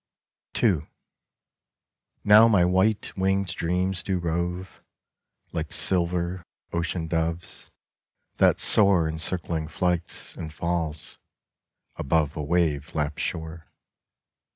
34 0.55 0.67
ARNOLD 0.67 0.81
JAMES. 0.81 0.87
II. 0.87 0.91
NOW 2.23 2.47
my 2.47 2.65
white 2.65 3.13
winged 3.15 3.45
dreams 3.49 4.01
do 4.01 4.17
rove 4.17 4.81
Like 5.51 5.71
silver 5.71 6.41
ocean 6.73 7.07
doves, 7.07 7.69
that 8.37 8.59
soar 8.59 9.07
In 9.07 9.19
circling 9.19 9.67
flights 9.67 10.35
and 10.35 10.51
falls, 10.51 11.19
above 11.97 12.35
A 12.35 12.41
wave 12.41 12.95
lapped 12.95 13.19
shore. 13.19 13.67